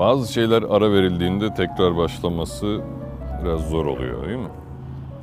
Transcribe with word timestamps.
Bazı 0.00 0.32
şeyler 0.32 0.62
ara 0.62 0.92
verildiğinde 0.92 1.54
tekrar 1.54 1.96
başlaması 1.96 2.80
biraz 3.42 3.68
zor 3.68 3.86
oluyor 3.86 4.26
değil 4.26 4.38
mi? 4.38 4.48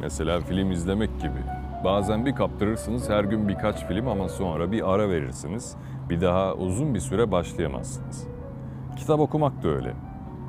Mesela 0.01 0.39
film 0.39 0.71
izlemek 0.71 1.19
gibi. 1.21 1.39
Bazen 1.83 2.25
bir 2.25 2.35
kaptırırsınız 2.35 3.09
her 3.09 3.23
gün 3.23 3.47
birkaç 3.47 3.87
film 3.87 4.07
ama 4.07 4.29
sonra 4.29 4.71
bir 4.71 4.93
ara 4.93 5.09
verirsiniz. 5.09 5.75
Bir 6.09 6.21
daha 6.21 6.53
uzun 6.53 6.93
bir 6.93 6.99
süre 6.99 7.31
başlayamazsınız. 7.31 8.27
Kitap 8.97 9.19
okumak 9.19 9.63
da 9.63 9.67
öyle. 9.67 9.93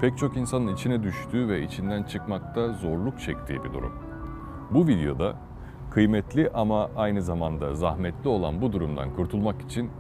Pek 0.01 0.19
çok 0.19 0.37
insanın 0.37 0.75
içine 0.75 1.03
düştüğü 1.03 1.49
ve 1.49 1.63
içinden 1.63 2.03
çıkmakta 2.03 2.73
zorluk 2.73 3.21
çektiği 3.21 3.65
bir 3.65 3.73
durum. 3.73 3.93
Bu 4.71 4.87
videoda 4.87 5.35
kıymetli 5.91 6.51
ama 6.55 6.91
aynı 6.97 7.23
zamanda 7.23 7.75
zahmetli 7.75 8.29
olan 8.29 8.63
bu 8.63 8.73
durumdan 8.73 9.15
kurtulmak 9.15 9.63
için 9.63 9.91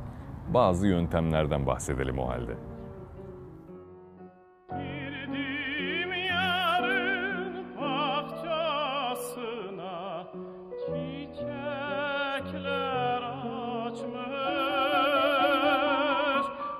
bazı 0.54 0.86
yöntemlerden 0.86 1.66
bahsedelim 1.66 2.18
o 2.18 2.28
halde. 2.28 2.54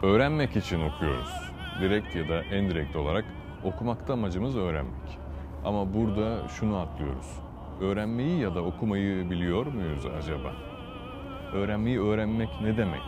Öğrenmek 0.03 0.57
için 0.57 0.81
okuyoruz. 0.81 1.53
Direkt 1.81 2.17
ya 2.17 2.29
da 2.29 2.43
endirekt 2.43 2.97
olarak 2.97 3.25
okumakta 3.65 4.13
amacımız 4.13 4.57
öğrenmek. 4.57 5.19
Ama 5.65 5.95
burada 5.95 6.49
şunu 6.49 6.77
atlıyoruz. 6.77 7.41
Öğrenmeyi 7.81 8.41
ya 8.41 8.55
da 8.55 8.63
okumayı 8.63 9.31
biliyor 9.31 9.67
muyuz 9.67 10.07
acaba? 10.07 10.53
Öğrenmeyi 11.53 12.01
öğrenmek 12.01 12.49
ne 12.63 12.77
demek? 12.77 13.03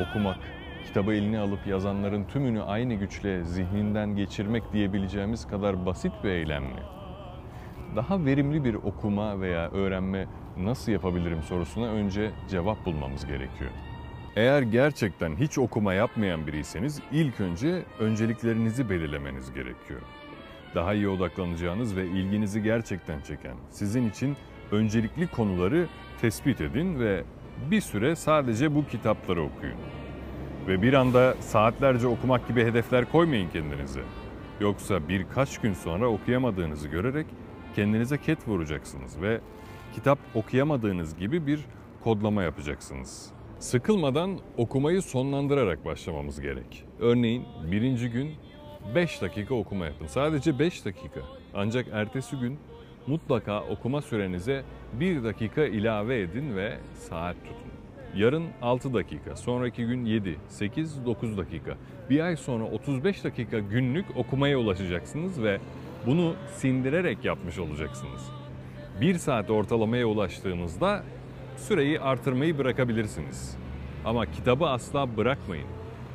Okumak, 0.00 0.38
kitabı 0.86 1.14
eline 1.14 1.38
alıp 1.38 1.66
yazanların 1.66 2.24
tümünü 2.24 2.62
aynı 2.62 2.94
güçle 2.94 3.44
zihninden 3.44 4.16
geçirmek 4.16 4.72
diyebileceğimiz 4.72 5.46
kadar 5.46 5.86
basit 5.86 6.12
bir 6.24 6.30
eylem 6.30 6.64
mi? 6.64 6.82
Daha 7.96 8.24
verimli 8.24 8.64
bir 8.64 8.74
okuma 8.74 9.40
veya 9.40 9.70
öğrenme 9.70 10.26
nasıl 10.56 10.92
yapabilirim 10.92 11.42
sorusuna 11.42 11.86
önce 11.86 12.30
cevap 12.48 12.86
bulmamız 12.86 13.26
gerekiyor. 13.26 13.70
Eğer 14.36 14.62
gerçekten 14.62 15.36
hiç 15.36 15.58
okuma 15.58 15.94
yapmayan 15.94 16.46
biriyseniz 16.46 17.00
ilk 17.12 17.40
önce 17.40 17.82
önceliklerinizi 17.98 18.90
belirlemeniz 18.90 19.52
gerekiyor. 19.52 20.00
Daha 20.74 20.94
iyi 20.94 21.08
odaklanacağınız 21.08 21.96
ve 21.96 22.06
ilginizi 22.06 22.62
gerçekten 22.62 23.20
çeken, 23.20 23.56
sizin 23.70 24.10
için 24.10 24.36
öncelikli 24.72 25.26
konuları 25.26 25.86
tespit 26.20 26.60
edin 26.60 27.00
ve 27.00 27.24
bir 27.70 27.80
süre 27.80 28.16
sadece 28.16 28.74
bu 28.74 28.86
kitapları 28.86 29.42
okuyun. 29.42 29.78
Ve 30.68 30.82
bir 30.82 30.92
anda 30.92 31.34
saatlerce 31.40 32.06
okumak 32.06 32.48
gibi 32.48 32.64
hedefler 32.64 33.04
koymayın 33.04 33.50
kendinize. 33.50 34.02
Yoksa 34.60 35.08
birkaç 35.08 35.60
gün 35.60 35.74
sonra 35.74 36.06
okuyamadığınızı 36.08 36.88
görerek 36.88 37.26
kendinize 37.76 38.18
ket 38.18 38.48
vuracaksınız 38.48 39.22
ve 39.22 39.40
kitap 39.94 40.18
okuyamadığınız 40.34 41.16
gibi 41.16 41.46
bir 41.46 41.60
kodlama 42.04 42.42
yapacaksınız. 42.42 43.34
Sıkılmadan 43.64 44.38
okumayı 44.56 45.02
sonlandırarak 45.02 45.84
başlamamız 45.84 46.40
gerek. 46.40 46.84
Örneğin 47.00 47.44
birinci 47.70 48.08
gün 48.10 48.30
5 48.94 49.22
dakika 49.22 49.54
okuma 49.54 49.84
yapın. 49.84 50.06
Sadece 50.06 50.58
5 50.58 50.84
dakika. 50.84 51.20
Ancak 51.54 51.86
ertesi 51.92 52.36
gün 52.36 52.58
mutlaka 53.06 53.62
okuma 53.62 54.02
sürenize 54.02 54.62
1 54.92 55.24
dakika 55.24 55.64
ilave 55.64 56.20
edin 56.20 56.56
ve 56.56 56.78
saat 56.94 57.36
tutun. 57.36 57.72
Yarın 58.16 58.44
6 58.62 58.94
dakika, 58.94 59.36
sonraki 59.36 59.86
gün 59.86 60.04
7, 60.04 60.36
8, 60.48 61.06
9 61.06 61.38
dakika. 61.38 61.76
Bir 62.10 62.20
ay 62.20 62.36
sonra 62.36 62.64
35 62.64 63.24
dakika 63.24 63.58
günlük 63.58 64.16
okumaya 64.16 64.58
ulaşacaksınız 64.58 65.42
ve 65.42 65.58
bunu 66.06 66.34
sindirerek 66.56 67.24
yapmış 67.24 67.58
olacaksınız. 67.58 68.30
1 69.00 69.14
saat 69.14 69.50
ortalamaya 69.50 70.06
ulaştığınızda 70.06 71.02
süreyi 71.56 72.00
artırmayı 72.00 72.58
bırakabilirsiniz. 72.58 73.56
Ama 74.04 74.26
kitabı 74.26 74.66
asla 74.66 75.16
bırakmayın 75.16 75.66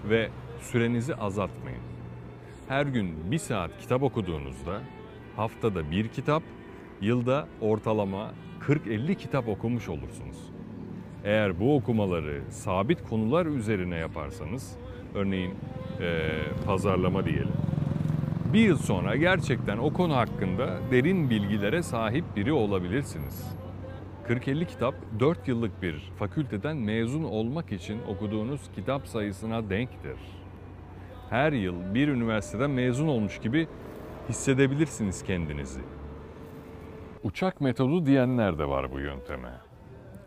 ve 0.09 0.29
sürenizi 0.61 1.15
azaltmayın. 1.15 1.79
Her 2.67 2.85
gün 2.85 3.31
bir 3.31 3.37
saat 3.37 3.71
kitap 3.81 4.03
okuduğunuzda 4.03 4.81
haftada 5.35 5.91
bir 5.91 6.07
kitap, 6.07 6.43
yılda 7.01 7.47
ortalama 7.61 8.31
40-50 8.67 9.15
kitap 9.15 9.47
okumuş 9.47 9.89
olursunuz. 9.89 10.37
Eğer 11.23 11.59
bu 11.59 11.75
okumaları 11.75 12.41
sabit 12.49 13.09
konular 13.09 13.45
üzerine 13.45 13.95
yaparsanız, 13.95 14.75
örneğin 15.15 15.53
eee, 16.01 16.29
pazarlama 16.65 17.25
diyelim, 17.25 17.53
bir 18.53 18.59
yıl 18.59 18.77
sonra 18.77 19.15
gerçekten 19.15 19.77
o 19.77 19.93
konu 19.93 20.15
hakkında 20.15 20.77
derin 20.91 21.29
bilgilere 21.29 21.83
sahip 21.83 22.25
biri 22.35 22.51
olabilirsiniz. 22.53 23.58
40-50 24.29 24.65
kitap 24.65 24.95
4 25.19 25.47
yıllık 25.47 25.81
bir 25.81 26.11
fakülteden 26.19 26.77
mezun 26.77 27.23
olmak 27.23 27.71
için 27.71 28.01
okuduğunuz 28.07 28.61
kitap 28.75 29.07
sayısına 29.07 29.69
denktir. 29.69 30.17
Her 31.29 31.51
yıl 31.51 31.93
bir 31.93 32.07
üniversiteden 32.07 32.69
mezun 32.69 33.07
olmuş 33.07 33.39
gibi 33.39 33.67
hissedebilirsiniz 34.29 35.23
kendinizi. 35.23 35.81
Uçak 37.23 37.61
metodu 37.61 38.05
diyenler 38.05 38.59
de 38.59 38.65
var 38.65 38.91
bu 38.91 38.99
yönteme. 38.99 39.51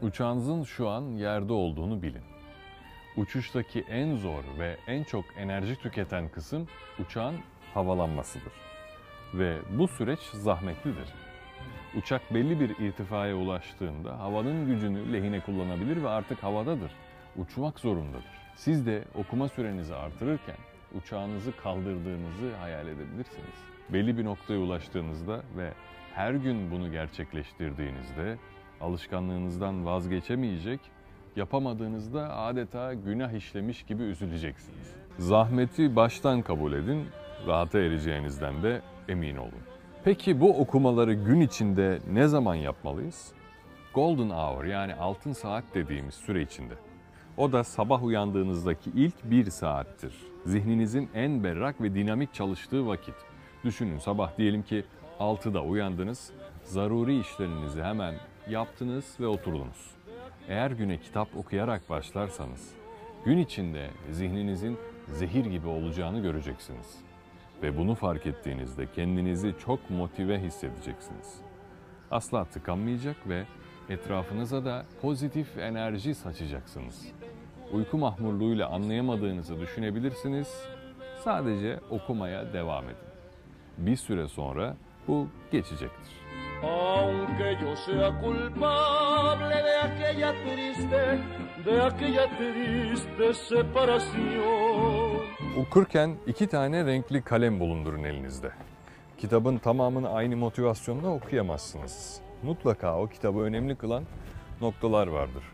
Uçağınızın 0.01 0.63
şu 0.63 0.89
an 0.89 1.03
yerde 1.03 1.53
olduğunu 1.53 2.03
bilin. 2.03 2.25
Uçuştaki 3.17 3.84
en 3.89 4.17
zor 4.17 4.45
ve 4.59 4.77
en 4.87 5.05
çok 5.05 5.25
enerji 5.37 5.77
tüketen 5.77 6.29
kısım 6.29 6.69
uçağın 6.99 7.37
havalanmasıdır. 7.75 8.53
Ve 9.34 9.59
bu 9.79 9.89
süreç 9.89 10.21
zahmetlidir. 10.21 11.31
Uçak 11.99 12.34
belli 12.34 12.61
bir 12.61 12.71
irtifaya 12.78 13.37
ulaştığında 13.37 14.19
havanın 14.19 14.67
gücünü 14.67 15.12
lehine 15.12 15.41
kullanabilir 15.41 16.03
ve 16.03 16.09
artık 16.09 16.43
havadadır. 16.43 16.93
Uçmak 17.37 17.81
zorundadır. 17.81 18.25
Siz 18.56 18.87
de 18.87 19.05
okuma 19.15 19.49
sürenizi 19.49 19.95
artırırken 19.95 20.56
uçağınızı 20.95 21.56
kaldırdığınızı 21.56 22.56
hayal 22.61 22.89
edebilirsiniz. 22.89 23.56
Belli 23.89 24.19
bir 24.19 24.25
noktaya 24.25 24.61
ulaştığınızda 24.61 25.43
ve 25.56 25.72
her 26.15 26.34
gün 26.34 26.71
bunu 26.71 26.93
gerçekleştirdiğinizde 26.93 28.39
alışkanlığınızdan 28.81 29.87
vazgeçemeyecek, 29.87 30.81
yapamadığınızda 31.37 32.37
adeta 32.37 32.95
günah 32.95 33.33
işlemiş 33.33 33.83
gibi 33.83 34.03
üzüleceksiniz. 34.03 34.95
Zahmeti 35.19 35.97
baştan 35.97 36.43
kabul 36.43 36.72
edin, 36.72 37.06
rahata 37.47 37.78
ereceğinizden 37.78 38.62
de 38.62 38.83
emin 39.09 39.37
olun. 39.37 39.72
Peki 40.05 40.41
bu 40.41 40.61
okumaları 40.61 41.15
gün 41.15 41.41
içinde 41.41 41.99
ne 42.13 42.29
zaman 42.29 42.55
yapmalıyız? 42.55 43.33
Golden 43.95 44.31
hour 44.31 44.65
yani 44.65 44.95
altın 44.95 45.33
saat 45.33 45.65
dediğimiz 45.75 46.15
süre 46.15 46.43
içinde. 46.43 46.75
O 47.37 47.53
da 47.53 47.65
sabah 47.65 48.05
uyandığınızdaki 48.05 48.91
ilk 48.91 49.15
bir 49.25 49.51
saattir. 49.51 50.15
Zihninizin 50.47 51.11
en 51.15 51.45
berrak 51.45 51.81
ve 51.81 51.95
dinamik 51.95 52.35
çalıştığı 52.35 52.87
vakit. 52.87 53.15
Düşünün 53.65 53.99
sabah 53.99 54.39
diyelim 54.39 54.63
ki 54.63 54.85
6'da 55.21 55.63
uyandınız, 55.63 56.33
zaruri 56.65 57.21
işlerinizi 57.21 57.83
hemen 57.83 58.15
yaptınız 58.51 59.17
ve 59.21 59.27
oturdunuz. 59.27 59.91
Eğer 60.49 60.71
güne 60.71 60.99
kitap 60.99 61.37
okuyarak 61.37 61.91
başlarsanız, 61.91 62.71
gün 63.25 63.39
içinde 63.39 63.91
zihninizin 64.11 64.79
zehir 65.13 65.45
gibi 65.45 65.69
olacağını 65.69 66.21
göreceksiniz. 66.21 67.12
Ve 67.62 67.78
bunu 67.78 67.95
fark 67.95 68.27
ettiğinizde 68.27 68.87
kendinizi 68.93 69.55
çok 69.59 69.91
motive 69.91 70.39
hissedeceksiniz. 70.39 71.41
Asla 72.11 72.45
tıkanmayacak 72.45 73.28
ve 73.28 73.45
etrafınıza 73.89 74.65
da 74.65 74.84
pozitif 75.03 75.59
enerji 75.59 76.15
saçacaksınız. 76.15 77.06
Uyku 77.72 77.99
mahmurluğuyla 77.99 78.69
anlayamadığınızı 78.69 79.61
düşünebilirsiniz. 79.61 80.67
Sadece 81.25 81.81
okumaya 81.91 82.53
devam 82.53 82.84
edin. 82.84 82.97
Bir 83.78 83.97
süre 83.97 84.28
sonra 84.28 84.77
bu 85.09 85.28
geçecektir. 85.53 86.22
Aunque 86.63 87.59
yo 87.63 87.77
sea 87.77 88.21
culpable 88.21 89.65
de 89.65 89.78
aquella 89.78 90.33
triste, 90.33 91.19
de 91.65 91.83
aquella 91.83 92.28
triste 92.39 93.34
separación 93.34 95.11
Okurken 95.59 96.16
iki 96.27 96.47
tane 96.47 96.86
renkli 96.86 97.22
kalem 97.22 97.60
bulundurun 97.60 98.04
elinizde. 98.04 98.51
Kitabın 99.19 99.59
tamamını 99.59 100.10
aynı 100.10 100.36
motivasyonla 100.36 101.09
okuyamazsınız. 101.09 102.21
Mutlaka 102.42 102.98
o 102.98 103.07
kitabı 103.07 103.39
önemli 103.39 103.77
kılan 103.77 104.04
noktalar 104.60 105.07
vardır. 105.07 105.45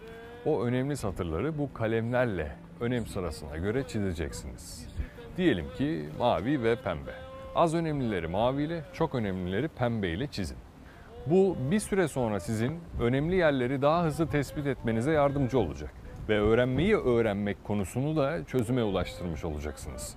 O 0.47 0.63
önemli 0.65 0.97
satırları 0.97 1.59
bu 1.59 1.73
kalemlerle 1.73 2.53
önem 2.81 3.07
sırasına 3.07 3.57
göre 3.57 3.85
çizeceksiniz. 3.89 4.89
Diyelim 5.37 5.67
ki 5.79 6.09
mavi 6.19 6.63
ve 6.63 6.77
pembe. 6.77 7.13
Az 7.55 7.75
önemlileri 7.75 8.29
maviyle, 8.29 8.85
çok 8.93 9.15
önemlileri 9.15 9.69
pembeyle 9.69 10.27
çizin. 10.27 10.59
Bu 11.27 11.57
bir 11.71 11.81
süre 11.81 12.09
sonra 12.09 12.41
sizin 12.41 12.81
önemli 13.01 13.37
yerleri 13.37 13.83
daha 13.83 14.05
hızlı 14.05 14.27
tespit 14.27 14.67
etmenize 14.67 15.13
yardımcı 15.13 15.59
olacak 15.59 15.91
ve 16.29 16.41
öğrenmeyi 16.41 16.97
öğrenmek 16.97 17.65
konusunu 17.65 18.17
da 18.17 18.45
çözüme 18.45 18.83
ulaştırmış 18.83 19.45
olacaksınız. 19.45 20.17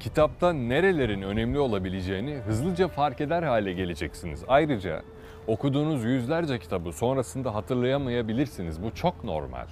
Kitapta 0.00 0.52
nerelerin 0.52 1.22
önemli 1.22 1.58
olabileceğini 1.58 2.34
hızlıca 2.34 2.88
fark 2.88 3.20
eder 3.20 3.42
hale 3.42 3.72
geleceksiniz. 3.72 4.44
Ayrıca 4.48 5.02
okuduğunuz 5.46 6.04
yüzlerce 6.04 6.58
kitabı 6.58 6.92
sonrasında 6.92 7.54
hatırlayamayabilirsiniz. 7.54 8.82
Bu 8.82 8.94
çok 8.94 9.24
normal. 9.24 9.66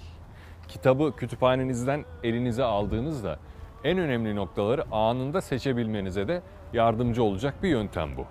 Kitabı 0.68 1.16
kütüphanenizden 1.16 2.04
elinize 2.22 2.64
aldığınızda 2.64 3.38
en 3.84 3.98
önemli 3.98 4.36
noktaları 4.36 4.84
anında 4.92 5.40
seçebilmenize 5.40 6.28
de 6.28 6.42
yardımcı 6.72 7.22
olacak 7.22 7.54
bir 7.62 7.68
yöntem 7.68 8.16
bu. 8.16 8.26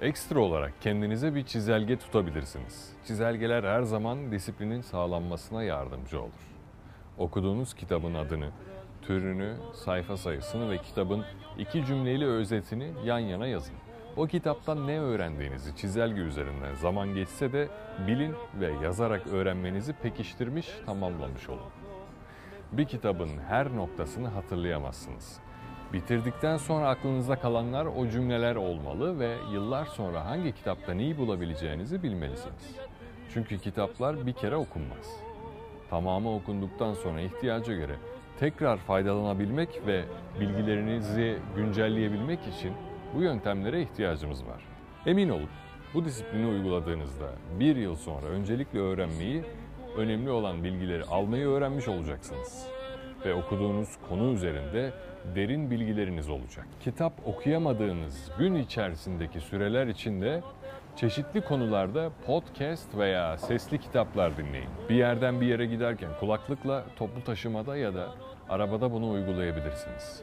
Ekstra 0.00 0.40
olarak 0.40 0.72
kendinize 0.80 1.34
bir 1.34 1.46
çizelge 1.46 1.98
tutabilirsiniz. 1.98 2.92
Çizelgeler 3.06 3.64
her 3.64 3.82
zaman 3.82 4.32
disiplinin 4.32 4.80
sağlanmasına 4.80 5.62
yardımcı 5.62 6.20
olur. 6.20 6.52
Okuduğunuz 7.18 7.74
kitabın 7.74 8.14
adını, 8.14 8.50
türünü, 9.02 9.56
sayfa 9.74 10.16
sayısını 10.16 10.70
ve 10.70 10.78
kitabın 10.78 11.24
iki 11.58 11.84
cümleli 11.86 12.26
özetini 12.26 12.92
yan 13.04 13.18
yana 13.18 13.46
yazın. 13.46 13.74
O 14.16 14.26
kitaptan 14.26 14.86
ne 14.86 15.00
öğrendiğinizi 15.00 15.76
çizelge 15.76 16.20
üzerinden 16.20 16.74
zaman 16.74 17.14
geçse 17.14 17.52
de 17.52 17.68
bilin 18.06 18.34
ve 18.60 18.72
yazarak 18.82 19.26
öğrenmenizi 19.26 19.92
pekiştirmiş, 19.92 20.68
tamamlamış 20.86 21.48
olun. 21.48 21.70
Bir 22.72 22.84
kitabın 22.84 23.30
her 23.48 23.76
noktasını 23.76 24.28
hatırlayamazsınız. 24.28 25.40
Bitirdikten 25.92 26.56
sonra 26.56 26.88
aklınızda 26.88 27.36
kalanlar 27.36 27.86
o 27.86 28.08
cümleler 28.08 28.56
olmalı 28.56 29.18
ve 29.18 29.36
yıllar 29.52 29.84
sonra 29.86 30.24
hangi 30.24 30.52
kitapta 30.52 30.94
neyi 30.94 31.18
bulabileceğinizi 31.18 32.02
bilmelisiniz. 32.02 32.76
Çünkü 33.34 33.58
kitaplar 33.58 34.26
bir 34.26 34.32
kere 34.32 34.56
okunmaz. 34.56 35.20
Tamamı 35.90 36.34
okunduktan 36.34 36.94
sonra 36.94 37.20
ihtiyaca 37.20 37.74
göre 37.74 37.96
tekrar 38.40 38.76
faydalanabilmek 38.76 39.86
ve 39.86 40.04
bilgilerinizi 40.40 41.38
güncelleyebilmek 41.56 42.40
için 42.56 42.72
bu 43.14 43.22
yöntemlere 43.22 43.82
ihtiyacımız 43.82 44.46
var. 44.46 44.64
Emin 45.06 45.28
olun 45.28 45.48
bu 45.94 46.04
disiplini 46.04 46.46
uyguladığınızda 46.46 47.30
bir 47.60 47.76
yıl 47.76 47.96
sonra 47.96 48.26
öncelikle 48.26 48.78
öğrenmeyi, 48.78 49.44
önemli 49.96 50.30
olan 50.30 50.64
bilgileri 50.64 51.04
almayı 51.04 51.46
öğrenmiş 51.46 51.88
olacaksınız. 51.88 52.66
Ve 53.24 53.34
okuduğunuz 53.34 53.88
konu 54.08 54.32
üzerinde 54.32 54.92
derin 55.34 55.70
bilgileriniz 55.70 56.28
olacak. 56.28 56.66
Kitap 56.80 57.12
okuyamadığınız 57.26 58.30
gün 58.38 58.54
içerisindeki 58.54 59.40
süreler 59.40 59.86
içinde 59.86 60.42
çeşitli 60.96 61.40
konularda 61.40 62.10
podcast 62.26 62.96
veya 62.96 63.38
sesli 63.38 63.78
kitaplar 63.78 64.36
dinleyin. 64.36 64.68
Bir 64.88 64.94
yerden 64.94 65.40
bir 65.40 65.46
yere 65.46 65.66
giderken 65.66 66.10
kulaklıkla 66.20 66.84
toplu 66.96 67.24
taşımada 67.24 67.76
ya 67.76 67.94
da 67.94 68.08
arabada 68.48 68.92
bunu 68.92 69.10
uygulayabilirsiniz. 69.10 70.22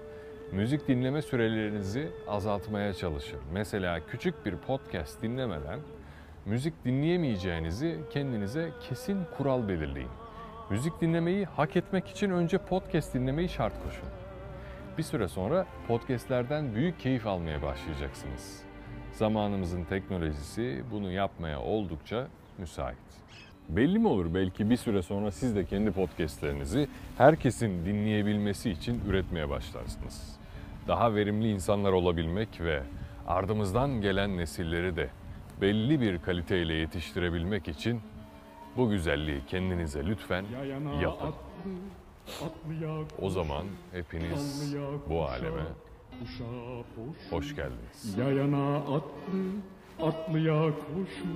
Müzik 0.52 0.88
dinleme 0.88 1.22
sürelerinizi 1.22 2.08
azaltmaya 2.28 2.94
çalışın. 2.94 3.40
Mesela 3.54 4.00
küçük 4.00 4.46
bir 4.46 4.56
podcast 4.56 5.22
dinlemeden 5.22 5.80
müzik 6.46 6.86
dinleyemeyeceğinizi 6.86 8.00
kendinize 8.14 8.70
kesin 8.90 9.20
kural 9.38 9.68
belirleyin. 9.68 10.10
Müzik 10.70 11.02
dinlemeyi 11.02 11.46
hak 11.46 11.76
etmek 11.76 12.08
için 12.08 12.30
önce 12.30 12.58
podcast 12.58 13.14
dinlemeyi 13.14 13.50
şart 13.50 13.74
koşun. 13.84 14.29
Bir 14.98 15.04
süre 15.04 15.28
sonra 15.28 15.66
podcastlerden 15.88 16.76
büyük 16.76 17.00
keyif 17.00 17.28
almaya 17.28 17.62
başlayacaksınız. 17.62 18.64
Zamanımızın 19.12 19.84
teknolojisi 19.84 20.84
bunu 20.92 21.12
yapmaya 21.12 21.62
oldukça 21.62 22.28
müsait. 22.58 22.98
Belli 23.70 24.00
mi 24.00 24.08
olur 24.08 24.34
belki 24.34 24.70
bir 24.70 24.78
süre 24.78 25.02
sonra 25.02 25.32
siz 25.32 25.56
de 25.56 25.66
kendi 25.66 25.92
podcastlerinizi 25.92 26.88
herkesin 27.18 27.86
dinleyebilmesi 27.86 28.70
için 28.70 29.02
üretmeye 29.08 29.50
başlarsınız. 29.50 30.40
Daha 30.88 31.16
verimli 31.16 31.52
insanlar 31.52 31.92
olabilmek 31.92 32.62
ve 32.62 32.84
ardımızdan 33.28 34.02
gelen 34.02 34.38
nesilleri 34.38 34.96
de 34.96 35.10
belli 35.62 36.02
bir 36.02 36.20
kaliteyle 36.20 36.74
yetiştirebilmek 36.74 37.68
için 37.68 38.02
bu 38.78 38.90
güzelliği 38.90 39.42
kendinize 39.48 40.06
lütfen 40.06 40.46
yapın. 41.02 41.34
O 43.22 43.30
zaman 43.30 43.66
hepiniz 43.92 44.76
bu 45.10 45.24
aleme 45.26 45.66
hoş 47.30 47.56
geldiniz. 47.56 48.18
Yayana 48.18 48.78
atlı, 48.78 49.44
atlıya 50.02 50.72
koşu, 50.72 51.28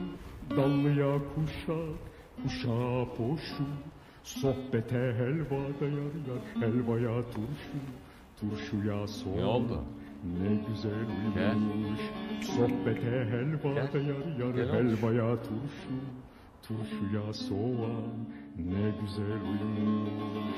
dallıya 0.49 1.17
kuşa, 1.35 1.79
kuşa 2.43 3.05
poşu. 3.17 3.65
Sohbete 4.23 5.15
helva 5.17 5.79
da 5.79 5.85
yar 5.85 6.43
helvaya 6.59 7.21
turşu, 7.31 7.77
turşuya 8.39 9.07
soğan. 9.07 9.37
Ne 9.37 9.45
oldu? 9.45 9.83
Ne 10.23 10.55
güzel 10.67 10.91
uyumuş. 10.93 11.99
Sohbete 12.41 13.25
helva 13.31 13.73
Gel. 13.73 13.93
da 13.93 13.97
yar 13.97 14.71
helvaya 14.73 15.35
turşu, 15.43 15.95
turşuya 16.63 17.33
soğan. 17.33 18.27
Ne 18.57 18.93
güzel 19.01 19.41
uyumuş. 19.41 20.57